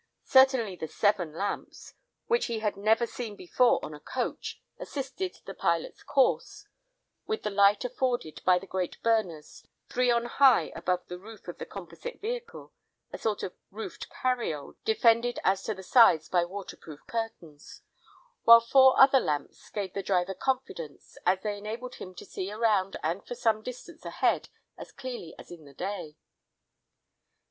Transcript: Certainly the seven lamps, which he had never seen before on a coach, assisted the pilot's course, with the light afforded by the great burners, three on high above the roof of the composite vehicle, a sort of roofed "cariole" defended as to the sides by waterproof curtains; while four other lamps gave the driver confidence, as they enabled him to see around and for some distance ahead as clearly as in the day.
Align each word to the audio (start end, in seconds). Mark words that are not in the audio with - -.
Certainly 0.25 0.77
the 0.77 0.87
seven 0.87 1.31
lamps, 1.31 1.93
which 2.25 2.47
he 2.47 2.57
had 2.57 2.75
never 2.75 3.05
seen 3.05 3.35
before 3.35 3.79
on 3.85 3.93
a 3.93 3.99
coach, 3.99 4.59
assisted 4.79 5.37
the 5.45 5.53
pilot's 5.53 6.01
course, 6.01 6.67
with 7.27 7.43
the 7.43 7.51
light 7.51 7.85
afforded 7.85 8.41
by 8.43 8.57
the 8.57 8.65
great 8.65 8.97
burners, 9.03 9.63
three 9.89 10.09
on 10.09 10.25
high 10.25 10.71
above 10.75 11.05
the 11.05 11.19
roof 11.19 11.47
of 11.47 11.59
the 11.59 11.67
composite 11.67 12.19
vehicle, 12.19 12.73
a 13.13 13.19
sort 13.19 13.43
of 13.43 13.53
roofed 13.69 14.09
"cariole" 14.09 14.73
defended 14.85 15.37
as 15.43 15.61
to 15.65 15.75
the 15.75 15.83
sides 15.83 16.27
by 16.27 16.43
waterproof 16.45 17.05
curtains; 17.05 17.83
while 18.41 18.59
four 18.59 18.99
other 18.99 19.19
lamps 19.19 19.69
gave 19.69 19.93
the 19.93 20.01
driver 20.01 20.33
confidence, 20.33 21.15
as 21.27 21.41
they 21.43 21.59
enabled 21.59 21.93
him 21.97 22.15
to 22.15 22.25
see 22.25 22.51
around 22.51 22.97
and 23.03 23.23
for 23.27 23.35
some 23.35 23.61
distance 23.61 24.03
ahead 24.03 24.49
as 24.79 24.91
clearly 24.91 25.35
as 25.37 25.51
in 25.51 25.63
the 25.65 25.75
day. 25.75 26.17